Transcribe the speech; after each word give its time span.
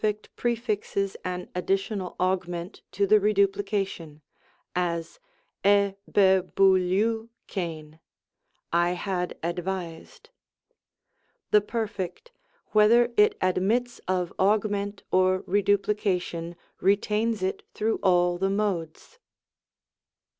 prefixes 0.35 1.15
an 1.23 1.47
additional 1.53 2.15
Augment 2.19 2.81
to 2.91 3.05
the 3.05 3.19
Reduplication; 3.19 4.23
as, 4.75 5.19
i'^b'fiovXtV'XtcVy" 5.63 7.99
I 8.73 8.89
had 8.93 9.37
advised." 9.43 10.31
The 11.51 11.61
Perfect, 11.61 12.31
whether 12.71 13.13
it 13.15 13.37
admits 13.41 14.01
of 14.07 14.33
Augment 14.39 15.03
or 15.11 15.43
Re 15.45 15.61
duplication, 15.61 16.55
retains 16.79 17.43
it 17.43 17.61
through 17.75 17.97
all 18.01 18.39
the 18.39 18.49
Modes. 18.49 19.19